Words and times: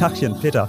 Tachchen, 0.00 0.34
Peter. 0.40 0.66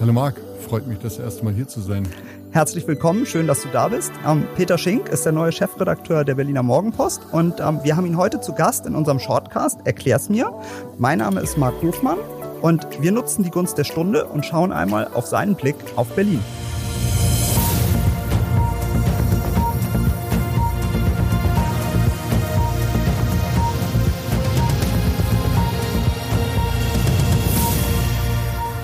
Hallo 0.00 0.12
Marc, 0.12 0.36
freut 0.60 0.86
mich, 0.86 1.00
das 1.00 1.18
erste 1.18 1.44
Mal 1.44 1.52
hier 1.52 1.66
zu 1.66 1.80
sein. 1.80 2.06
Herzlich 2.52 2.86
willkommen, 2.86 3.26
schön, 3.26 3.48
dass 3.48 3.62
du 3.62 3.68
da 3.68 3.88
bist. 3.88 4.12
Ähm, 4.24 4.46
Peter 4.54 4.78
Schink 4.78 5.08
ist 5.08 5.24
der 5.24 5.32
neue 5.32 5.50
Chefredakteur 5.50 6.24
der 6.24 6.36
Berliner 6.36 6.62
Morgenpost 6.62 7.20
und 7.32 7.58
ähm, 7.58 7.80
wir 7.82 7.96
haben 7.96 8.06
ihn 8.06 8.16
heute 8.16 8.40
zu 8.40 8.52
Gast 8.52 8.86
in 8.86 8.94
unserem 8.94 9.18
Shortcast 9.18 9.80
Erklär's 9.86 10.28
mir. 10.28 10.54
Mein 10.98 11.18
Name 11.18 11.40
ist 11.40 11.58
Marc 11.58 11.82
Hofmann 11.82 12.18
und 12.62 12.86
wir 13.02 13.10
nutzen 13.10 13.42
die 13.42 13.50
Gunst 13.50 13.76
der 13.76 13.82
Stunde 13.82 14.26
und 14.26 14.46
schauen 14.46 14.70
einmal 14.70 15.08
auf 15.14 15.26
seinen 15.26 15.56
Blick 15.56 15.74
auf 15.96 16.06
Berlin. 16.14 16.44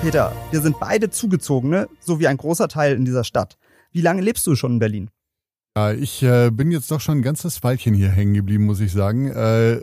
Peter, 0.07 0.31
wir 0.51 0.61
sind 0.61 0.79
beide 0.79 1.09
Zugezogene, 1.09 1.89
so 1.99 2.17
wie 2.21 2.27
ein 2.27 2.37
großer 2.37 2.69
Teil 2.69 2.95
in 2.95 3.03
dieser 3.03 3.25
Stadt. 3.25 3.57
Wie 3.91 3.99
lange 3.99 4.21
lebst 4.21 4.47
du 4.47 4.55
schon 4.55 4.71
in 4.71 4.79
Berlin? 4.79 5.09
Ja, 5.75 5.91
ich 5.91 6.23
äh, 6.23 6.49
bin 6.49 6.71
jetzt 6.71 6.89
doch 6.91 7.01
schon 7.01 7.17
ein 7.17 7.21
ganzes 7.21 7.61
Weilchen 7.61 7.93
hier 7.93 8.07
hängen 8.07 8.33
geblieben, 8.33 8.65
muss 8.65 8.79
ich 8.79 8.93
sagen. 8.93 9.27
Äh, 9.27 9.81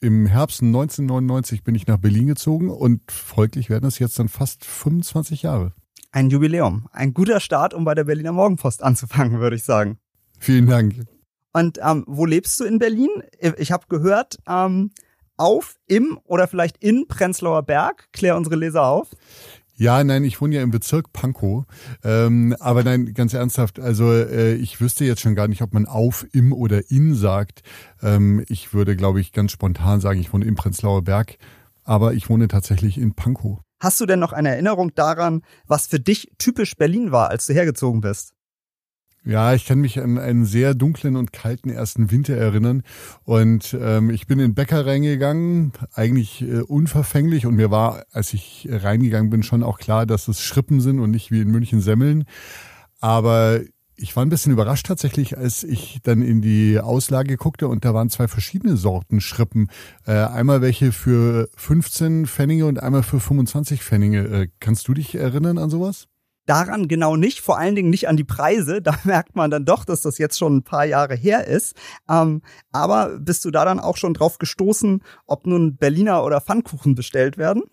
Im 0.00 0.26
Herbst 0.26 0.62
1999 0.62 1.64
bin 1.64 1.74
ich 1.74 1.88
nach 1.88 1.98
Berlin 1.98 2.28
gezogen 2.28 2.70
und 2.70 3.10
folglich 3.10 3.68
werden 3.68 3.86
es 3.86 3.98
jetzt 3.98 4.16
dann 4.20 4.28
fast 4.28 4.64
25 4.64 5.42
Jahre. 5.42 5.72
Ein 6.12 6.30
Jubiläum. 6.30 6.86
Ein 6.92 7.12
guter 7.12 7.40
Start, 7.40 7.74
um 7.74 7.84
bei 7.84 7.96
der 7.96 8.04
Berliner 8.04 8.30
Morgenpost 8.30 8.84
anzufangen, 8.84 9.40
würde 9.40 9.56
ich 9.56 9.64
sagen. 9.64 9.98
Vielen 10.38 10.68
Dank. 10.68 10.94
Und 11.52 11.80
ähm, 11.82 12.04
wo 12.06 12.24
lebst 12.24 12.60
du 12.60 12.64
in 12.66 12.78
Berlin? 12.78 13.10
Ich 13.58 13.72
habe 13.72 13.86
gehört, 13.88 14.38
ähm, 14.46 14.92
auf, 15.36 15.76
im 15.86 16.18
oder 16.24 16.48
vielleicht 16.48 16.76
in 16.78 17.06
Prenzlauer 17.08 17.62
Berg. 17.62 18.08
Klär 18.12 18.36
unsere 18.36 18.56
Leser 18.56 18.84
auf. 18.84 19.10
Ja, 19.78 20.02
nein, 20.02 20.24
ich 20.24 20.40
wohne 20.40 20.54
ja 20.56 20.62
im 20.62 20.70
Bezirk 20.70 21.12
Pankow. 21.12 21.64
Ähm, 22.02 22.56
aber 22.60 22.82
nein, 22.82 23.12
ganz 23.12 23.34
ernsthaft, 23.34 23.78
also 23.78 24.10
äh, 24.10 24.54
ich 24.54 24.80
wüsste 24.80 25.04
jetzt 25.04 25.20
schon 25.20 25.34
gar 25.34 25.48
nicht, 25.48 25.60
ob 25.60 25.74
man 25.74 25.84
auf, 25.84 26.26
im 26.32 26.54
oder 26.54 26.90
in 26.90 27.14
sagt. 27.14 27.62
Ähm, 28.02 28.42
ich 28.48 28.72
würde, 28.72 28.96
glaube 28.96 29.20
ich, 29.20 29.32
ganz 29.32 29.52
spontan 29.52 30.00
sagen, 30.00 30.18
ich 30.18 30.32
wohne 30.32 30.46
im 30.46 30.54
Prenzlauer 30.54 31.02
Berg, 31.02 31.36
aber 31.84 32.14
ich 32.14 32.30
wohne 32.30 32.48
tatsächlich 32.48 32.96
in 32.96 33.14
Pankow. 33.14 33.58
Hast 33.78 34.00
du 34.00 34.06
denn 34.06 34.18
noch 34.18 34.32
eine 34.32 34.48
Erinnerung 34.48 34.94
daran, 34.94 35.42
was 35.66 35.86
für 35.86 36.00
dich 36.00 36.32
typisch 36.38 36.76
Berlin 36.76 37.12
war, 37.12 37.28
als 37.28 37.46
du 37.46 37.52
hergezogen 37.52 38.00
bist? 38.00 38.32
Ja, 39.26 39.54
ich 39.54 39.64
kann 39.64 39.80
mich 39.80 39.98
an 40.00 40.18
einen 40.18 40.44
sehr 40.44 40.74
dunklen 40.74 41.16
und 41.16 41.32
kalten 41.32 41.68
ersten 41.68 42.12
Winter 42.12 42.36
erinnern. 42.36 42.84
Und 43.24 43.76
ähm, 43.78 44.10
ich 44.10 44.28
bin 44.28 44.38
in 44.38 44.50
den 44.50 44.54
Bäcker 44.54 44.86
reingegangen, 44.86 45.72
eigentlich 45.92 46.42
äh, 46.42 46.60
unverfänglich. 46.60 47.44
Und 47.44 47.56
mir 47.56 47.72
war, 47.72 48.04
als 48.12 48.32
ich 48.34 48.68
reingegangen 48.70 49.28
bin, 49.28 49.42
schon 49.42 49.64
auch 49.64 49.78
klar, 49.78 50.06
dass 50.06 50.28
es 50.28 50.40
Schrippen 50.40 50.80
sind 50.80 51.00
und 51.00 51.10
nicht 51.10 51.32
wie 51.32 51.40
in 51.40 51.50
München 51.50 51.80
Semmeln. 51.80 52.24
Aber 53.00 53.60
ich 53.96 54.14
war 54.14 54.24
ein 54.24 54.28
bisschen 54.28 54.52
überrascht 54.52 54.86
tatsächlich, 54.86 55.36
als 55.36 55.64
ich 55.64 55.98
dann 56.04 56.22
in 56.22 56.40
die 56.40 56.78
Auslage 56.78 57.36
guckte 57.36 57.66
und 57.66 57.84
da 57.84 57.94
waren 57.94 58.10
zwei 58.10 58.28
verschiedene 58.28 58.76
Sorten 58.76 59.20
Schrippen. 59.20 59.70
Äh, 60.06 60.12
einmal 60.12 60.60
welche 60.60 60.92
für 60.92 61.48
15 61.56 62.26
Pfennige 62.26 62.66
und 62.66 62.80
einmal 62.80 63.02
für 63.02 63.18
25 63.18 63.82
Pfennige. 63.82 64.20
Äh, 64.20 64.48
kannst 64.60 64.86
du 64.86 64.94
dich 64.94 65.16
erinnern 65.16 65.58
an 65.58 65.68
sowas? 65.68 66.06
Daran 66.46 66.88
genau 66.88 67.16
nicht, 67.16 67.40
vor 67.40 67.58
allen 67.58 67.74
Dingen 67.74 67.90
nicht 67.90 68.08
an 68.08 68.16
die 68.16 68.24
Preise. 68.24 68.80
Da 68.86 68.94
merkt 69.02 69.34
man 69.34 69.50
dann 69.50 69.64
doch, 69.64 69.84
dass 69.84 70.02
das 70.02 70.16
jetzt 70.18 70.38
schon 70.38 70.58
ein 70.58 70.62
paar 70.62 70.84
Jahre 70.84 71.16
her 71.16 71.46
ist. 71.48 71.74
Ähm, 72.08 72.42
aber 72.70 73.18
bist 73.18 73.44
du 73.44 73.50
da 73.50 73.64
dann 73.64 73.80
auch 73.80 73.96
schon 73.96 74.14
drauf 74.14 74.38
gestoßen, 74.38 75.02
ob 75.26 75.46
nun 75.46 75.76
Berliner 75.76 76.22
oder 76.22 76.40
Pfannkuchen 76.40 76.94
bestellt 76.94 77.36
werden? 77.36 77.64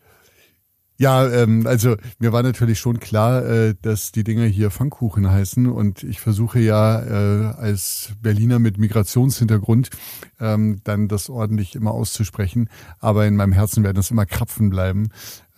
Ja, 0.97 1.27
ähm, 1.27 1.65
also 1.65 1.95
mir 2.19 2.31
war 2.31 2.43
natürlich 2.43 2.79
schon 2.79 2.99
klar, 2.99 3.43
äh, 3.45 3.75
dass 3.81 4.11
die 4.11 4.23
Dinger 4.23 4.45
hier 4.45 4.69
Pfannkuchen 4.69 5.29
heißen 5.29 5.67
und 5.67 6.03
ich 6.03 6.19
versuche 6.19 6.59
ja 6.59 7.01
äh, 7.01 7.53
als 7.55 8.11
Berliner 8.21 8.59
mit 8.59 8.77
Migrationshintergrund 8.77 9.89
ähm, 10.39 10.81
dann 10.83 11.07
das 11.07 11.29
ordentlich 11.29 11.75
immer 11.75 11.91
auszusprechen, 11.91 12.69
aber 12.99 13.25
in 13.25 13.35
meinem 13.35 13.53
Herzen 13.53 13.83
werden 13.83 13.97
es 13.97 14.11
immer 14.11 14.27
Krapfen 14.27 14.69
bleiben. 14.69 15.09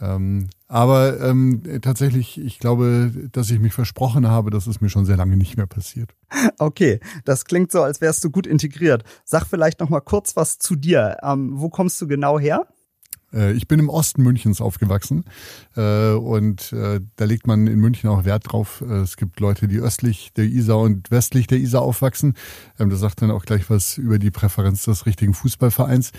Ähm, 0.02 0.50
aber 0.68 1.20
ähm, 1.22 1.62
tatsächlich, 1.82 2.40
ich 2.40 2.60
glaube, 2.60 3.12
dass 3.32 3.50
ich 3.50 3.60
mich 3.60 3.74
versprochen 3.74 4.28
habe, 4.28 4.52
das 4.52 4.68
ist 4.68 4.82
mir 4.82 4.90
schon 4.90 5.06
sehr 5.06 5.18
lange 5.18 5.38
nicht 5.38 5.58
mehr 5.58 5.68
passiert. 5.68 6.12
Okay, 6.58 7.00
das 7.24 7.46
klingt 7.46 7.72
so, 7.72 7.84
als 7.84 8.02
wärst 8.02 8.24
du 8.24 8.30
gut 8.30 8.48
integriert. 8.48 9.04
Sag 9.26 9.46
vielleicht 9.46 9.80
noch 9.80 9.90
mal 9.90 10.02
kurz 10.02 10.36
was 10.36 10.58
zu 10.58 10.76
dir. 10.76 11.18
Ähm, 11.24 11.52
wo 11.54 11.70
kommst 11.70 12.02
du 12.02 12.08
genau 12.08 12.40
her? 12.40 12.68
Äh, 13.36 13.54
ich 13.54 13.68
bin 13.68 13.80
im 13.80 13.90
Osten 13.90 14.24
Münchens 14.24 14.62
aufgewachsen 14.62 15.26
äh, 15.76 16.12
und 16.12 16.72
äh, 16.74 17.02
da 17.18 17.26
legt 17.26 17.46
man 17.46 17.68
in 17.68 17.80
München 17.80 18.10
auch 18.10 18.26
Wert 18.26 18.52
drauf. 18.52 18.82
Es 18.82 19.18
gibt 19.18 19.40
Leute, 19.40 19.68
die 19.68 19.80
östlich 19.80 20.32
der 20.34 20.46
Isar 20.46 20.80
und 20.80 21.12
westlich 21.12 21.48
der 21.48 21.60
Isar 21.60 21.82
aufwachsen. 21.82 22.36
Ähm, 22.80 22.90
das 22.90 23.00
sagt 23.00 23.22
dann 23.22 23.32
auch 23.32 23.46
gleich 23.46 23.70
was 23.70 23.98
über 23.98 24.20
die 24.20 24.32
Präferenz 24.32 24.86
des 24.86 25.06
richtigen 25.06 25.34
Fußballvereins. 25.34 26.12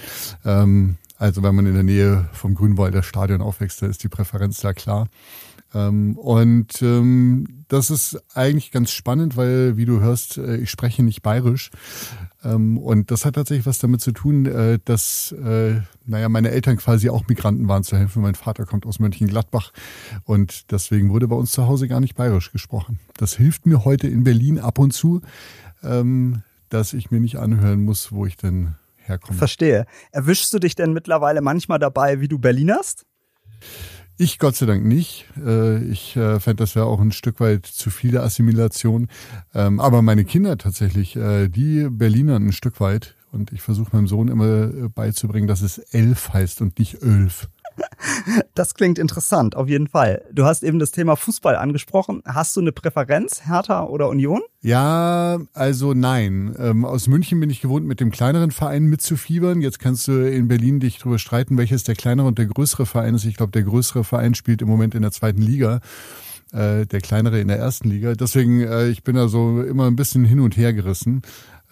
Ähm, 0.45 0.97
also 1.19 1.43
wenn 1.43 1.55
man 1.55 1.67
in 1.67 1.75
der 1.75 1.83
Nähe 1.83 2.29
vom 2.33 2.55
Grünwalder 2.55 3.03
Stadion 3.03 3.41
aufwächst, 3.41 3.81
da 3.81 3.87
ist 3.87 4.03
die 4.03 4.09
Präferenz 4.09 4.61
da 4.61 4.75
klar. 4.75 5.09
Ähm, 5.77 6.17
und 6.17 6.81
ähm, 6.81 7.65
das 7.69 7.91
ist 7.91 8.19
eigentlich 8.35 8.71
ganz 8.71 8.93
spannend, 8.93 9.37
weil, 9.37 9.77
wie 9.77 9.85
du 9.85 10.01
hörst, 10.01 10.39
äh, 10.39 10.57
ich 10.57 10.71
spreche 10.71 11.03
nicht 11.03 11.21
bayerisch. 11.23 11.71
Ähm, 12.43 12.79
und 12.79 13.11
das 13.11 13.25
hat 13.27 13.35
tatsächlich 13.35 13.67
was 13.67 13.79
damit 13.79 14.01
zu 14.01 14.13
tun, 14.13 14.47
äh, 14.47 14.79
dass, 14.85 15.33
äh, 15.33 15.81
naja, 16.07 16.29
meine 16.31 16.51
Eltern 16.51 16.79
quasi 16.79 17.11
auch 17.11 17.27
Migranten 17.29 17.69
waren 17.69 17.85
zu 17.85 17.97
helfen. 17.97 18.23
Mein 18.23 18.37
Vater 18.37 18.65
kommt 18.65 18.87
aus 18.87 19.01
Mönchengladbach 19.01 19.73
und 20.25 20.71
deswegen 20.71 21.11
wurde 21.11 21.29
bei 21.29 21.37
uns 21.37 21.51
zu 21.51 21.67
Hause 21.67 21.89
gar 21.89 22.01
nicht 22.01 22.15
bayerisch 22.15 22.53
gesprochen. 22.53 22.99
Das 23.17 23.37
hilft 23.37 23.67
mir 23.67 23.85
heute 23.85 24.07
in 24.07 24.25
Berlin 24.25 24.59
ab 24.59 24.79
und 24.79 24.93
zu, 24.93 25.21
ähm, 25.83 26.43
dass 26.71 26.95
ich 26.95 27.11
mir 27.11 27.21
nicht 27.21 27.37
anhören 27.37 27.85
muss, 27.85 28.13
wo 28.13 28.25
ich 28.25 28.37
denn 28.37 28.77
herkommen. 28.97 29.39
Verstehe. 29.39 29.85
Erwischst 30.11 30.55
du 30.55 30.59
dich 30.59 30.75
denn 30.75 30.95
mittlerweile 30.95 31.43
manchmal 31.43 31.79
dabei, 31.79 32.21
wie 32.21 32.29
du 32.29 32.39
Berlinerst? 32.39 33.05
Ich 34.19 34.39
Gott 34.39 34.57
sei 34.57 34.65
Dank 34.65 34.85
nicht. 34.85 35.27
Äh, 35.45 35.83
ich 35.85 36.17
äh, 36.17 36.41
fände, 36.41 36.63
das 36.63 36.75
wäre 36.75 36.87
auch 36.87 37.01
ein 37.01 37.13
Stück 37.13 37.39
weit 37.39 37.67
zu 37.67 37.91
viele 37.91 38.23
Assimilation. 38.23 39.09
Ähm, 39.55 39.79
aber 39.79 40.01
meine 40.01 40.25
Kinder 40.25 40.57
tatsächlich, 40.57 41.17
äh, 41.17 41.49
die 41.49 41.89
Berliner 41.91 42.37
ein 42.37 42.53
Stück 42.53 42.81
weit. 42.81 43.15
Und 43.33 43.53
ich 43.53 43.61
versuche 43.61 43.95
meinem 43.95 44.07
Sohn 44.07 44.29
immer 44.29 44.89
beizubringen, 44.89 45.47
dass 45.47 45.61
es 45.61 45.77
elf 45.77 46.33
heißt 46.33 46.63
und 46.63 46.79
nicht 46.79 47.03
Ölf. 47.03 47.49
Das 48.55 48.75
klingt 48.75 48.99
interessant, 48.99 49.57
auf 49.57 49.69
jeden 49.69 49.89
Fall. 49.89 50.25
Du 50.33 50.45
hast 50.45 50.63
eben 50.63 50.79
das 50.79 50.91
Thema 50.91 51.17
Fußball 51.17 51.57
angesprochen. 51.57 52.23
Hast 52.25 52.57
du 52.57 52.61
eine 52.61 52.73
Präferenz, 52.73 53.47
Hertha 53.47 53.85
oder 53.85 54.09
Union? 54.09 54.41
Ja, 54.63 55.39
also 55.53 55.95
nein. 55.95 56.55
Ähm, 56.59 56.85
aus 56.85 57.07
München 57.07 57.39
bin 57.41 57.51
ich 57.51 57.61
gewohnt, 57.61 57.87
mit 57.87 58.01
dem 58.01 58.11
kleineren 58.11 58.51
Verein 58.51 58.85
mitzufiebern. 58.85 59.61
Jetzt 59.61 59.79
kannst 59.79 60.09
du 60.09 60.27
in 60.27 60.49
Berlin 60.49 60.81
dich 60.81 60.99
darüber 60.99 61.19
streiten, 61.19 61.59
welches 61.59 61.85
der 61.85 61.95
kleinere 61.95 62.27
und 62.27 62.39
der 62.39 62.47
größere 62.47 62.87
Verein 62.87 63.15
ist. 63.15 63.25
Ich 63.25 63.37
glaube, 63.37 63.53
der 63.53 63.63
größere 63.63 64.05
Verein 64.05 64.35
spielt 64.35 64.63
im 64.63 64.69
Moment 64.69 64.95
in 64.95 65.03
der 65.03 65.13
zweiten 65.13 65.43
Liga 65.43 65.81
äh, 66.53 66.87
der 66.87 67.01
kleinere 67.01 67.41
in 67.41 67.49
der 67.49 67.59
ersten 67.59 67.89
Liga. 67.91 68.15
Deswegen, 68.15 68.61
äh, 68.61 68.89
ich 68.89 69.03
bin 69.03 69.17
da 69.17 69.29
so 69.29 69.63
immer 69.63 69.87
ein 69.87 69.97
bisschen 69.97 70.25
hin 70.25 70.41
und 70.41 70.57
her 70.57 70.73
gerissen. 70.73 71.23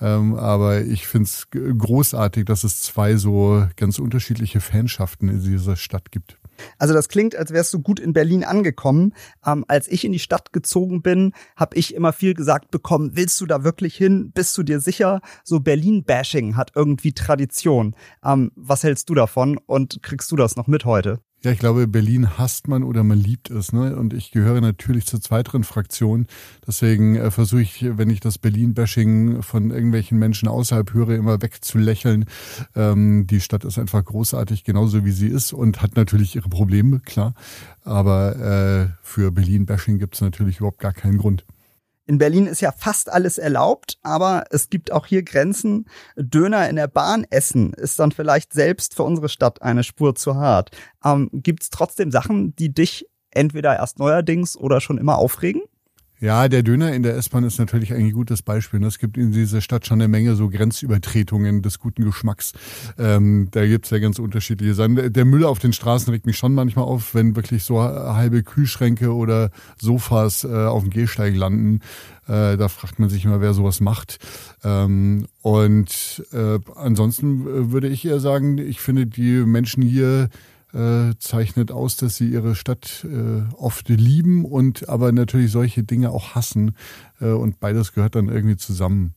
Ähm, 0.00 0.34
aber 0.34 0.82
ich 0.82 1.06
finde 1.06 1.28
es 1.28 1.49
großartig, 1.50 2.44
dass 2.44 2.65
es 2.65 2.82
zwei 2.82 3.16
so 3.16 3.66
ganz 3.77 3.99
unterschiedliche 3.99 4.60
Fanschaften 4.60 5.28
in 5.28 5.43
dieser 5.43 5.77
Stadt 5.77 6.10
gibt. 6.10 6.38
Also 6.78 6.94
das 6.94 7.09
klingt, 7.09 7.37
als 7.37 7.53
wärst 7.53 7.72
du 7.75 7.81
gut 7.81 8.00
in 8.00 8.12
Berlin 8.12 8.44
angekommen. 8.44 9.12
Ähm, 9.44 9.65
als 9.69 9.88
ich 9.88 10.05
in 10.05 10.12
die 10.12 10.19
Stadt 10.19 10.53
gezogen 10.53 11.03
bin, 11.03 11.32
habe 11.56 11.77
ich 11.77 11.94
immer 11.94 12.12
viel 12.12 12.34
gesagt 12.34 12.71
bekommen, 12.71 13.12
willst 13.15 13.41
du 13.41 13.47
da 13.47 13.65
wirklich 13.65 13.97
hin? 13.97 14.31
Bist 14.32 14.56
du 14.56 14.62
dir 14.62 14.81
sicher? 14.81 15.21
So 15.43 15.60
Berlin-Bashing 15.60 16.56
hat 16.56 16.72
irgendwie 16.75 17.12
Tradition. 17.12 17.94
Ähm, 18.25 18.53
was 18.55 18.82
hältst 18.82 19.09
du 19.11 19.15
davon 19.15 19.59
und 19.66 20.03
kriegst 20.03 20.31
du 20.31 20.37
das 20.37 20.56
noch 20.56 20.66
mit 20.66 20.84
heute? 20.84 21.20
Ja, 21.44 21.50
ich 21.50 21.58
glaube, 21.58 21.87
Berlin 21.87 22.38
hasst 22.38 22.69
man 22.69 22.82
oder 22.82 23.05
man 23.05 23.19
liebt 23.19 23.50
es. 23.50 23.75
Ne? 23.75 23.94
Und 23.96 24.14
ich 24.14 24.31
gehöre 24.31 24.62
natürlich 24.62 25.05
zur 25.05 25.20
zweiteren 25.20 25.62
Fraktion. 25.62 26.26
Deswegen 26.67 27.17
äh, 27.17 27.31
versuche 27.31 27.61
ich, 27.61 27.85
wenn 27.87 28.08
ich 28.08 28.20
das 28.20 28.38
Berlin-Bashing 28.38 29.43
von 29.43 29.70
irgendwelchen 29.70 30.19
Menschen 30.19 30.49
außerhalb 30.49 30.94
höre, 30.94 31.11
immer 31.11 31.43
wegzulächeln. 31.43 32.25
Ähm, 32.75 33.26
die 33.26 33.41
Stadt 33.41 33.67
ist 33.67 33.79
einfach 33.79 34.02
großartig, 34.02 34.64
genauso 34.64 35.05
wie 35.05 35.11
sie 35.11 35.29
ist 35.29 35.52
und 35.52 35.82
hat 35.82 35.96
natürlich 35.96 36.35
ihre 36.35 36.49
Probleme, 36.49 37.00
klar. 37.00 37.35
Aber 37.82 38.37
äh, 38.37 38.88
für 39.02 39.31
Berlin-Bashing 39.31 39.99
gibt 39.99 40.14
es 40.14 40.23
natürlich 40.23 40.61
überhaupt 40.61 40.79
gar 40.79 40.94
keinen 40.94 41.19
Grund. 41.19 41.44
In 42.06 42.19
Berlin 42.19 42.47
ist 42.47 42.61
ja 42.61 42.71
fast 42.71 43.11
alles 43.11 43.39
erlaubt, 43.39 43.99
aber 44.03 44.45
es 44.51 44.69
gibt 44.69 44.93
auch 44.93 45.06
hier 45.06 45.23
Grenzen. 45.23 45.87
Döner 46.17 46.69
in 46.69 46.77
der 46.77 46.87
Bahn 46.87 47.25
essen 47.31 47.73
ist 47.73 47.99
dann 47.99 48.12
vielleicht 48.12 48.53
selbst 48.53 48.95
für 48.95 49.05
unsere 49.05 49.31
Stadt 49.31 49.62
eine 49.62 49.85
Spur 49.85 50.15
zu 50.15 50.37
hart. 50.37 50.71
Ähm, 51.03 51.31
gibt 51.33 51.62
es 51.62 51.71
trotzdem 51.71 52.11
Sachen, 52.11 52.55
die 52.56 52.75
dich 52.75 53.09
entweder 53.31 53.77
erst 53.77 53.99
neuerdings 53.99 54.56
oder 54.56 54.83
schon 54.83 54.99
immer 54.99 55.17
aufregen? 55.17 55.62
Ja, 56.25 56.49
der 56.49 56.62
Döner 56.62 56.94
in 56.94 57.03
der 57.03 57.17
S-Bahn 57.19 57.44
ist 57.44 57.59
natürlich 57.59 57.93
ein 57.93 58.11
gutes 58.12 58.41
Beispiel. 58.41 58.81
Ne? 58.81 58.87
Es 58.87 58.99
gibt 58.99 59.19
in 59.19 59.31
dieser 59.31 59.61
Stadt 59.61 59.87
schon 59.87 60.00
eine 60.00 60.09
Menge 60.09 60.37
so 60.37 60.49
Grenzübertretungen 60.49 61.61
des 61.61 61.79
guten 61.79 62.03
Geschmacks. 62.03 62.55
Ähm, 62.99 63.49
da 63.50 63.67
gibt's 63.67 63.91
ja 63.91 63.99
ganz 63.99 64.19
unterschiedliche 64.19 64.73
Sachen. 64.73 65.12
Der 65.12 65.25
Müll 65.26 65.44
auf 65.44 65.59
den 65.59 65.75
Straßen 65.75 66.11
regt 66.11 66.25
mich 66.25 66.38
schon 66.38 66.55
manchmal 66.55 66.87
auf, 66.87 67.15
wenn 67.15 67.37
wirklich 67.37 67.62
so 67.65 67.79
halbe 67.82 68.43
Kühlschränke 68.43 69.12
oder 69.12 69.50
Sofas 69.79 70.44
äh, 70.44 70.49
auf 70.49 70.85
dem 70.85 70.88
Gehsteig 70.88 71.37
landen. 71.37 71.81
Äh, 72.27 72.56
da 72.56 72.69
fragt 72.69 72.99
man 72.99 73.11
sich 73.11 73.27
immer, 73.27 73.43
wer 73.43 73.53
sowas 73.53 73.82
macht. 73.82 74.17
Ähm, 74.65 75.27
und 75.43 76.25
äh, 76.32 76.59
ansonsten 76.75 77.43
äh, 77.43 77.70
würde 77.70 77.88
ich 77.88 78.06
eher 78.06 78.19
sagen, 78.19 78.56
ich 78.56 78.81
finde 78.81 79.06
die 79.06 79.44
Menschen 79.44 79.82
hier 79.82 80.31
äh, 80.75 81.15
zeichnet 81.19 81.71
aus, 81.71 81.97
dass 81.97 82.17
sie 82.17 82.29
ihre 82.29 82.55
Stadt 82.55 83.06
äh, 83.09 83.43
oft 83.56 83.88
lieben 83.88 84.44
und 84.44 84.88
aber 84.88 85.12
natürlich 85.12 85.53
solche 85.53 85.85
Dinge 85.85 86.11
auch 86.11 86.35
hassen. 86.35 86.76
Äh, 87.21 87.29
und 87.29 87.61
beides 87.61 87.93
gehört 87.93 88.17
dann 88.17 88.29
irgendwie 88.29 88.56
zusammen. 88.56 89.15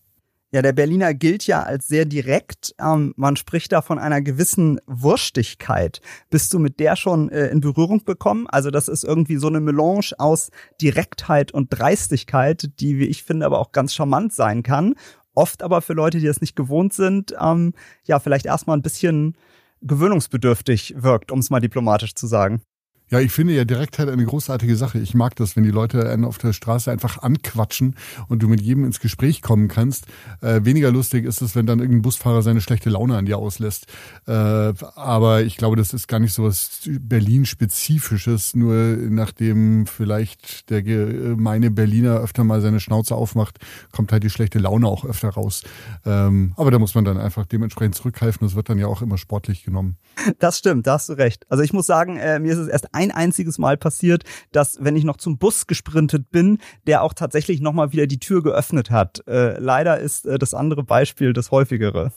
Ja, 0.51 0.61
der 0.61 0.71
Berliner 0.71 1.13
gilt 1.13 1.45
ja 1.45 1.63
als 1.63 1.89
sehr 1.89 2.05
direkt. 2.05 2.73
Ähm, 2.79 3.13
man 3.17 3.35
spricht 3.35 3.73
da 3.73 3.81
von 3.81 3.99
einer 3.99 4.21
gewissen 4.21 4.79
Wurstigkeit. 4.85 5.99
Bist 6.29 6.53
du 6.53 6.59
mit 6.59 6.79
der 6.79 6.95
schon 6.95 7.29
äh, 7.29 7.47
in 7.47 7.59
Berührung 7.59 8.05
bekommen? 8.05 8.47
Also 8.47 8.71
das 8.71 8.87
ist 8.87 9.03
irgendwie 9.03 9.35
so 9.35 9.47
eine 9.47 9.59
Melange 9.59 10.11
aus 10.17 10.51
Direktheit 10.81 11.51
und 11.51 11.67
Dreistigkeit, 11.69 12.69
die, 12.79 12.97
wie 12.97 13.07
ich 13.07 13.23
finde, 13.23 13.45
aber 13.45 13.59
auch 13.59 13.73
ganz 13.73 13.93
charmant 13.93 14.31
sein 14.31 14.63
kann. 14.63 14.95
Oft 15.33 15.63
aber 15.63 15.81
für 15.81 15.93
Leute, 15.93 16.19
die 16.19 16.27
das 16.27 16.39
nicht 16.39 16.55
gewohnt 16.55 16.93
sind, 16.93 17.35
ähm, 17.39 17.73
ja, 18.05 18.19
vielleicht 18.19 18.45
erstmal 18.45 18.77
ein 18.77 18.83
bisschen 18.83 19.35
gewöhnungsbedürftig 19.81 20.95
wirkt, 20.97 21.31
um 21.31 21.39
es 21.39 21.49
mal 21.49 21.59
diplomatisch 21.59 22.15
zu 22.15 22.27
sagen. 22.27 22.61
Ja, 23.09 23.21
ich 23.21 23.31
finde 23.31 23.53
ja 23.53 23.63
Direktheit 23.63 24.09
eine 24.09 24.25
großartige 24.25 24.75
Sache. 24.75 24.99
Ich 24.99 25.13
mag 25.13 25.33
das, 25.37 25.55
wenn 25.55 25.63
die 25.63 25.71
Leute 25.71 26.09
einen 26.09 26.25
auf 26.25 26.37
der 26.37 26.51
Straße 26.51 26.91
einfach 26.91 27.21
anquatschen 27.21 27.95
und 28.27 28.43
du 28.43 28.49
mit 28.49 28.59
jedem 28.59 28.83
ins 28.83 28.99
Gespräch 28.99 29.41
kommen 29.41 29.69
kannst. 29.69 30.07
Äh, 30.41 30.65
weniger 30.65 30.91
lustig 30.91 31.25
ist 31.25 31.41
es, 31.41 31.55
wenn 31.55 31.65
dann 31.65 31.79
irgendein 31.79 32.01
Busfahrer 32.01 32.41
seine 32.41 32.59
schlechte 32.59 32.89
Laune 32.89 33.15
an 33.15 33.25
dir 33.25 33.37
auslässt. 33.37 33.87
Äh, 34.27 34.31
aber 34.31 35.43
ich 35.43 35.55
glaube, 35.55 35.77
das 35.77 35.93
ist 35.93 36.09
gar 36.09 36.19
nicht 36.19 36.33
so 36.33 36.43
was 36.43 36.81
Berlin-spezifisches, 36.85 38.55
nur 38.55 38.75
nachdem 38.75 39.87
vielleicht 39.87 40.69
der 40.69 40.83
gemeine 40.83 41.71
Berliner 41.71 42.17
öfter 42.17 42.43
mal 42.43 42.59
seine 42.59 42.81
Schnauze 42.81 43.15
aufmacht, 43.15 43.59
kommt 43.93 44.11
halt 44.11 44.23
die 44.23 44.29
schlechte 44.29 44.59
Laune 44.59 44.85
auch 44.85 45.05
öfter 45.05 45.29
raus. 45.29 45.63
Ähm, 46.05 46.53
aber 46.57 46.71
da 46.71 46.79
muss 46.79 46.93
man 46.93 47.05
dann 47.05 47.17
einfach 47.17 47.45
dementsprechend 47.45 47.95
zurückhelfen. 47.95 48.45
Das 48.45 48.55
wird 48.55 48.67
dann 48.67 48.79
ja 48.79 48.87
auch 48.87 49.01
immer 49.01 49.17
sportlich 49.17 49.63
genommen. 49.63 49.95
Das 50.39 50.57
stimmt, 50.57 50.87
da 50.87 50.93
hast 50.93 51.07
du 51.07 51.13
recht. 51.13 51.45
Also 51.49 51.63
ich 51.63 51.71
muss 51.71 51.85
sagen, 51.85 52.17
äh, 52.17 52.39
mir 52.39 52.51
ist 52.51 52.59
es 52.59 52.67
erst 52.67 52.93
ein 52.97 53.11
einziges 53.11 53.57
Mal 53.57 53.77
passiert, 53.77 54.23
dass, 54.51 54.77
wenn 54.81 54.95
ich 54.95 55.03
noch 55.03 55.17
zum 55.17 55.37
Bus 55.37 55.67
gesprintet 55.67 56.31
bin, 56.31 56.57
der 56.87 57.03
auch 57.03 57.13
tatsächlich 57.13 57.61
nochmal 57.61 57.91
wieder 57.93 58.07
die 58.07 58.19
Tür 58.19 58.41
geöffnet 58.41 58.89
hat. 58.89 59.25
Äh, 59.27 59.59
leider 59.59 59.99
ist 59.99 60.25
äh, 60.25 60.39
das 60.39 60.53
andere 60.53 60.83
Beispiel 60.83 61.33
das 61.33 61.51
häufigere. 61.51 62.11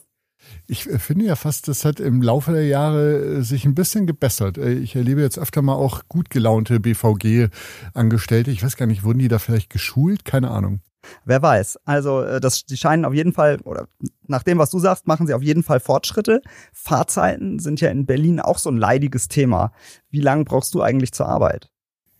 Ich 0.66 0.88
äh, 0.88 0.98
finde 0.98 1.26
ja 1.26 1.36
fast, 1.36 1.68
das 1.68 1.84
hat 1.84 2.00
im 2.00 2.22
Laufe 2.22 2.52
der 2.52 2.66
Jahre 2.66 3.18
äh, 3.18 3.42
sich 3.42 3.64
ein 3.64 3.74
bisschen 3.74 4.06
gebessert. 4.06 4.58
Äh, 4.58 4.72
ich 4.72 4.96
erlebe 4.96 5.20
jetzt 5.20 5.38
öfter 5.38 5.62
mal 5.62 5.74
auch 5.74 6.02
gut 6.08 6.30
gelaunte 6.30 6.80
BVG-Angestellte. 6.80 8.50
Ich 8.50 8.62
weiß 8.62 8.76
gar 8.76 8.86
nicht, 8.86 9.04
wurden 9.04 9.18
die 9.18 9.28
da 9.28 9.38
vielleicht 9.38 9.70
geschult? 9.70 10.24
Keine 10.24 10.50
Ahnung. 10.50 10.80
Wer 11.24 11.42
weiß. 11.42 11.78
Also 11.84 12.22
äh, 12.22 12.40
das, 12.40 12.64
die 12.64 12.76
scheinen 12.76 13.04
auf 13.04 13.14
jeden 13.14 13.32
Fall, 13.32 13.60
oder 13.64 13.88
nach 14.26 14.42
dem, 14.42 14.58
was 14.58 14.70
du 14.70 14.78
sagst, 14.78 15.06
machen 15.06 15.26
sie 15.26 15.34
auf 15.34 15.42
jeden 15.42 15.62
Fall 15.62 15.80
Fortschritte. 15.80 16.42
Fahrzeiten 16.72 17.58
sind 17.58 17.80
ja 17.80 17.90
in 17.90 18.06
Berlin 18.06 18.40
auch 18.40 18.58
so 18.58 18.70
ein 18.70 18.76
leidiges 18.76 19.28
Thema. 19.28 19.72
Wie 20.10 20.20
lange 20.20 20.44
brauchst 20.44 20.74
du 20.74 20.82
eigentlich 20.82 21.12
zur 21.12 21.26
Arbeit? 21.26 21.70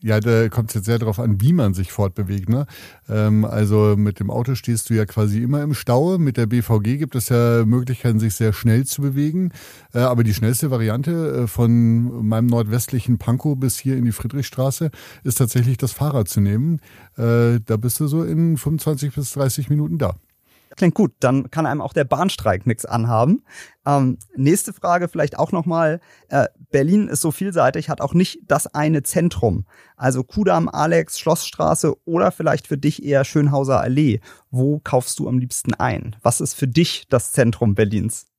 Ja, 0.02 0.18
da 0.18 0.48
kommt 0.48 0.70
es 0.70 0.74
jetzt 0.74 0.86
sehr 0.86 0.98
darauf 0.98 1.18
an, 1.18 1.42
wie 1.42 1.52
man 1.52 1.74
sich 1.74 1.92
fortbewegt. 1.92 2.48
Ne? 2.48 2.66
Ähm, 3.08 3.44
also 3.44 3.96
mit 3.98 4.18
dem 4.18 4.30
Auto 4.30 4.54
stehst 4.54 4.88
du 4.88 4.94
ja 4.94 5.04
quasi 5.04 5.42
immer 5.42 5.62
im 5.62 5.74
Stau. 5.74 6.16
Mit 6.16 6.38
der 6.38 6.46
BVG 6.46 6.96
gibt 6.96 7.14
es 7.14 7.28
ja 7.28 7.64
Möglichkeiten, 7.66 8.18
sich 8.18 8.34
sehr 8.34 8.54
schnell 8.54 8.86
zu 8.86 9.02
bewegen. 9.02 9.52
Äh, 9.92 9.98
aber 9.98 10.24
die 10.24 10.32
schnellste 10.32 10.70
Variante 10.70 11.42
äh, 11.42 11.46
von 11.46 12.26
meinem 12.26 12.46
nordwestlichen 12.46 13.18
Pankow 13.18 13.58
bis 13.58 13.78
hier 13.78 13.98
in 13.98 14.06
die 14.06 14.12
Friedrichstraße 14.12 14.90
ist 15.22 15.36
tatsächlich 15.36 15.76
das 15.76 15.92
Fahrrad 15.92 16.28
zu 16.28 16.40
nehmen. 16.40 16.80
Äh, 17.18 17.60
da 17.66 17.76
bist 17.76 18.00
du 18.00 18.06
so 18.06 18.24
in 18.24 18.56
25 18.56 19.14
bis 19.14 19.32
30 19.32 19.68
Minuten 19.68 19.98
da. 19.98 20.14
Klingt 20.76 20.94
gut, 20.94 21.12
dann 21.20 21.50
kann 21.50 21.66
einem 21.66 21.80
auch 21.80 21.92
der 21.92 22.04
Bahnstreik 22.04 22.66
nichts 22.66 22.84
anhaben. 22.84 23.42
Ähm, 23.84 24.18
nächste 24.36 24.72
Frage 24.72 25.08
vielleicht 25.08 25.36
auch 25.36 25.50
nochmal. 25.50 26.00
Äh, 26.28 26.46
Berlin 26.70 27.08
ist 27.08 27.22
so 27.22 27.32
vielseitig, 27.32 27.88
hat 27.88 28.00
auch 28.00 28.14
nicht 28.14 28.40
das 28.46 28.68
eine 28.68 29.02
Zentrum. 29.02 29.66
Also 29.96 30.22
Kudamm, 30.22 30.68
Alex, 30.68 31.18
Schlossstraße 31.18 31.96
oder 32.04 32.30
vielleicht 32.30 32.68
für 32.68 32.78
dich 32.78 33.04
eher 33.04 33.24
Schönhauser 33.24 33.80
Allee. 33.80 34.20
Wo 34.50 34.78
kaufst 34.78 35.18
du 35.18 35.28
am 35.28 35.38
liebsten 35.38 35.74
ein? 35.74 36.14
Was 36.22 36.40
ist 36.40 36.54
für 36.54 36.68
dich 36.68 37.06
das 37.08 37.32
Zentrum 37.32 37.74
Berlins? 37.74 38.29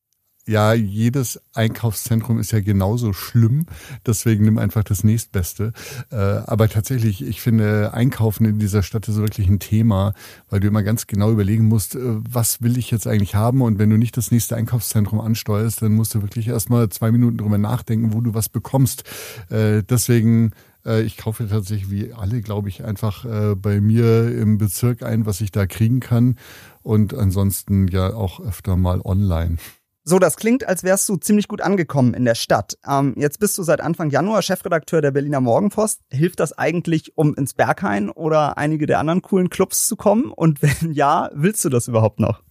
Ja, 0.51 0.73
jedes 0.73 1.41
Einkaufszentrum 1.53 2.37
ist 2.37 2.51
ja 2.51 2.59
genauso 2.59 3.13
schlimm. 3.13 3.65
Deswegen 4.05 4.43
nimm 4.43 4.57
einfach 4.57 4.83
das 4.83 5.05
nächstbeste. 5.05 5.71
Äh, 6.11 6.15
aber 6.15 6.67
tatsächlich, 6.67 7.25
ich 7.25 7.41
finde, 7.41 7.93
Einkaufen 7.93 8.45
in 8.45 8.59
dieser 8.59 8.83
Stadt 8.83 9.07
ist 9.07 9.15
wirklich 9.15 9.47
ein 9.47 9.59
Thema, 9.59 10.13
weil 10.49 10.59
du 10.59 10.67
immer 10.67 10.83
ganz 10.83 11.07
genau 11.07 11.31
überlegen 11.31 11.65
musst, 11.65 11.95
äh, 11.95 11.99
was 12.03 12.61
will 12.61 12.77
ich 12.77 12.91
jetzt 12.91 13.07
eigentlich 13.07 13.33
haben? 13.33 13.61
Und 13.61 13.79
wenn 13.79 13.89
du 13.89 13.97
nicht 13.97 14.17
das 14.17 14.29
nächste 14.29 14.57
Einkaufszentrum 14.57 15.21
ansteuerst, 15.21 15.81
dann 15.81 15.93
musst 15.93 16.13
du 16.15 16.21
wirklich 16.21 16.49
erstmal 16.49 16.89
zwei 16.89 17.11
Minuten 17.11 17.37
drüber 17.37 17.57
nachdenken, 17.57 18.13
wo 18.13 18.19
du 18.19 18.33
was 18.33 18.49
bekommst. 18.49 19.05
Äh, 19.49 19.83
deswegen 19.83 20.51
ich 20.83 21.15
kaufe 21.15 21.47
tatsächlich 21.47 21.91
wie 21.91 22.11
alle, 22.11 22.41
glaube 22.41 22.67
ich, 22.67 22.83
einfach 22.83 23.23
bei 23.55 23.79
mir 23.79 24.35
im 24.35 24.57
Bezirk 24.57 25.03
ein, 25.03 25.27
was 25.27 25.39
ich 25.39 25.51
da 25.51 25.67
kriegen 25.67 25.99
kann. 25.99 26.37
Und 26.81 27.13
ansonsten 27.13 27.87
ja 27.87 28.15
auch 28.15 28.39
öfter 28.39 28.77
mal 28.77 28.99
online. 29.01 29.57
So, 30.03 30.17
das 30.17 30.35
klingt, 30.35 30.67
als 30.67 30.83
wärst 30.83 31.07
du 31.09 31.17
ziemlich 31.17 31.47
gut 31.47 31.61
angekommen 31.61 32.15
in 32.15 32.25
der 32.25 32.33
Stadt. 32.33 32.75
Ähm, 32.87 33.13
jetzt 33.17 33.39
bist 33.39 33.55
du 33.59 33.63
seit 33.63 33.81
Anfang 33.81 34.09
Januar 34.09 34.41
Chefredakteur 34.41 34.99
der 34.99 35.11
Berliner 35.11 35.41
Morgenpost. 35.41 36.01
Hilft 36.09 36.39
das 36.39 36.57
eigentlich, 36.57 37.15
um 37.15 37.35
ins 37.35 37.53
Berghain 37.53 38.09
oder 38.09 38.57
einige 38.57 38.87
der 38.87 38.97
anderen 38.97 39.21
coolen 39.21 39.51
Clubs 39.51 39.87
zu 39.87 39.95
kommen? 39.95 40.31
Und 40.31 40.63
wenn 40.63 40.93
ja, 40.93 41.29
willst 41.33 41.63
du 41.65 41.69
das 41.69 41.87
überhaupt 41.87 42.19
noch? 42.19 42.41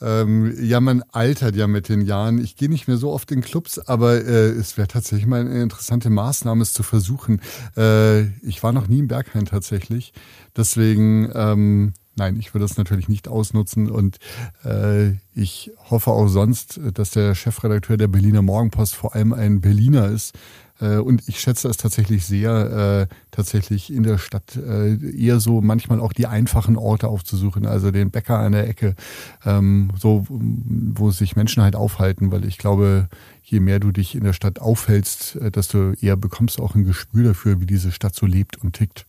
Ähm, 0.00 0.54
ja, 0.58 0.80
man 0.80 1.02
altert 1.12 1.54
ja 1.54 1.66
mit 1.66 1.90
den 1.90 2.00
Jahren. 2.00 2.38
Ich 2.38 2.56
gehe 2.56 2.70
nicht 2.70 2.88
mehr 2.88 2.96
so 2.96 3.10
oft 3.10 3.30
in 3.30 3.42
Clubs, 3.42 3.78
aber 3.78 4.14
äh, 4.14 4.48
es 4.50 4.78
wäre 4.78 4.88
tatsächlich 4.88 5.26
mal 5.26 5.40
eine 5.40 5.62
interessante 5.62 6.08
Maßnahme, 6.08 6.62
es 6.62 6.72
zu 6.72 6.82
versuchen. 6.82 7.42
Äh, 7.76 8.24
ich 8.40 8.62
war 8.62 8.72
noch 8.72 8.88
nie 8.88 9.00
im 9.00 9.08
Berghain 9.08 9.44
tatsächlich. 9.44 10.14
Deswegen 10.56 11.30
ähm, 11.34 11.92
Nein, 12.16 12.36
ich 12.38 12.54
würde 12.54 12.64
das 12.64 12.78
natürlich 12.78 13.08
nicht 13.08 13.28
ausnutzen 13.28 13.90
und 13.90 14.18
äh, 14.64 15.12
ich 15.34 15.70
hoffe 15.90 16.10
auch 16.10 16.28
sonst, 16.28 16.80
dass 16.94 17.10
der 17.10 17.34
Chefredakteur 17.34 17.98
der 17.98 18.08
Berliner 18.08 18.40
Morgenpost 18.40 18.94
vor 18.94 19.14
allem 19.14 19.34
ein 19.34 19.60
Berliner 19.60 20.08
ist. 20.08 20.34
Äh, 20.80 20.96
und 20.96 21.28
ich 21.28 21.40
schätze 21.40 21.68
es 21.68 21.76
tatsächlich 21.76 22.24
sehr, 22.24 23.08
äh, 23.10 23.14
tatsächlich 23.30 23.92
in 23.92 24.02
der 24.02 24.16
Stadt 24.16 24.56
äh, 24.56 24.94
eher 24.94 25.40
so 25.40 25.60
manchmal 25.60 26.00
auch 26.00 26.14
die 26.14 26.26
einfachen 26.26 26.76
Orte 26.76 27.08
aufzusuchen, 27.08 27.66
also 27.66 27.90
den 27.90 28.10
Bäcker 28.10 28.38
an 28.38 28.52
der 28.52 28.66
Ecke, 28.66 28.94
ähm, 29.44 29.90
so 29.98 30.26
wo 30.28 31.10
sich 31.10 31.36
Menschen 31.36 31.62
halt 31.62 31.76
aufhalten, 31.76 32.30
weil 32.30 32.46
ich 32.46 32.56
glaube, 32.56 33.08
je 33.42 33.60
mehr 33.60 33.78
du 33.78 33.92
dich 33.92 34.14
in 34.14 34.24
der 34.24 34.32
Stadt 34.32 34.58
aufhältst, 34.58 35.36
äh, 35.36 35.50
desto 35.50 35.92
eher 35.92 36.16
bekommst 36.16 36.58
du 36.58 36.62
auch 36.62 36.74
ein 36.74 36.84
Gespür 36.84 37.24
dafür, 37.24 37.60
wie 37.60 37.66
diese 37.66 37.92
Stadt 37.92 38.14
so 38.14 38.24
lebt 38.24 38.56
und 38.56 38.72
tickt. 38.74 39.06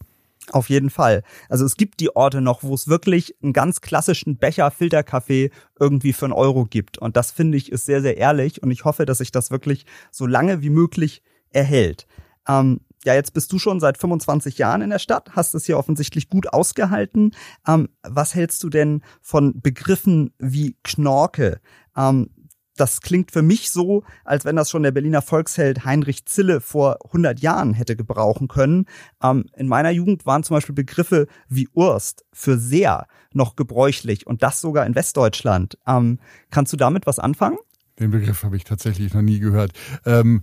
Auf 0.51 0.69
jeden 0.69 0.89
Fall. 0.89 1.23
Also 1.49 1.65
es 1.65 1.75
gibt 1.75 1.99
die 1.99 2.15
Orte 2.15 2.39
noch, 2.39 2.63
wo 2.63 2.73
es 2.73 2.87
wirklich 2.87 3.35
einen 3.43 3.53
ganz 3.53 3.81
klassischen 3.81 4.37
Becher 4.37 4.71
Filterkaffee 4.71 5.51
irgendwie 5.79 6.13
für 6.13 6.25
einen 6.25 6.33
Euro 6.33 6.65
gibt. 6.65 6.97
Und 6.97 7.17
das 7.17 7.31
finde 7.31 7.57
ich 7.57 7.71
ist 7.71 7.85
sehr, 7.85 8.01
sehr 8.01 8.17
ehrlich. 8.17 8.63
Und 8.63 8.71
ich 8.71 8.85
hoffe, 8.85 9.05
dass 9.05 9.17
sich 9.17 9.31
das 9.31 9.51
wirklich 9.51 9.85
so 10.11 10.25
lange 10.25 10.61
wie 10.61 10.69
möglich 10.69 11.21
erhält. 11.49 12.07
Ähm, 12.47 12.79
ja, 13.03 13.13
jetzt 13.13 13.33
bist 13.33 13.51
du 13.51 13.59
schon 13.59 13.79
seit 13.79 13.97
25 13.97 14.57
Jahren 14.57 14.81
in 14.81 14.89
der 14.89 14.99
Stadt, 14.99 15.31
hast 15.33 15.53
es 15.53 15.65
hier 15.65 15.77
offensichtlich 15.77 16.29
gut 16.29 16.51
ausgehalten. 16.51 17.31
Ähm, 17.67 17.89
was 18.03 18.35
hältst 18.35 18.63
du 18.63 18.69
denn 18.69 19.01
von 19.21 19.61
Begriffen 19.61 20.33
wie 20.39 20.75
Knorke? 20.83 21.59
Ähm, 21.95 22.29
das 22.79 23.01
klingt 23.01 23.31
für 23.31 23.41
mich 23.41 23.71
so, 23.71 24.03
als 24.23 24.45
wenn 24.45 24.55
das 24.55 24.69
schon 24.69 24.83
der 24.83 24.91
Berliner 24.91 25.21
Volksheld 25.21 25.85
Heinrich 25.85 26.25
Zille 26.25 26.61
vor 26.61 26.99
100 27.07 27.39
Jahren 27.39 27.73
hätte 27.73 27.95
gebrauchen 27.95 28.47
können. 28.47 28.85
Ähm, 29.21 29.45
in 29.55 29.67
meiner 29.67 29.91
Jugend 29.91 30.25
waren 30.25 30.43
zum 30.43 30.55
Beispiel 30.55 30.75
Begriffe 30.75 31.27
wie 31.49 31.67
Urst 31.73 32.25
für 32.31 32.57
sehr 32.57 33.07
noch 33.33 33.55
gebräuchlich 33.55 34.25
und 34.25 34.43
das 34.43 34.61
sogar 34.61 34.85
in 34.85 34.95
Westdeutschland. 34.95 35.77
Ähm, 35.85 36.19
kannst 36.49 36.73
du 36.73 36.77
damit 36.77 37.05
was 37.05 37.19
anfangen? 37.19 37.57
Den 37.99 38.11
Begriff 38.11 38.43
habe 38.43 38.55
ich 38.55 38.63
tatsächlich 38.63 39.13
noch 39.13 39.21
nie 39.21 39.39
gehört. 39.39 39.71
Ähm 40.05 40.41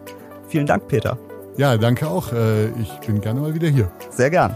Vielen 0.49 0.67
Dank, 0.67 0.89
Peter. 0.89 1.17
Ja, 1.55 1.77
danke 1.77 2.05
auch. 2.07 2.33
Äh, 2.33 2.65
ich 2.81 2.91
bin 3.05 3.21
gerne 3.21 3.39
mal 3.39 3.53
wieder 3.53 3.69
hier. 3.69 3.89
Sehr 4.09 4.29
gern. 4.29 4.53